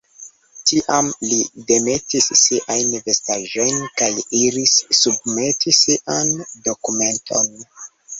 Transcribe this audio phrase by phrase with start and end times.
[0.69, 1.35] Tiam, li
[1.71, 6.33] demetis siajn vestaĵojn kaj iris submeti sian
[6.69, 7.53] dokumenton.